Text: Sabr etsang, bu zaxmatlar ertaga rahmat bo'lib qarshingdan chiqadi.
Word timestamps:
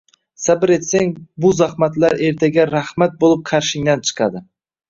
Sabr 0.43 0.71
etsang, 0.75 1.11
bu 1.45 1.51
zaxmatlar 1.59 2.17
ertaga 2.31 2.67
rahmat 2.73 3.15
bo'lib 3.25 3.47
qarshingdan 3.51 4.07
chiqadi. 4.09 4.47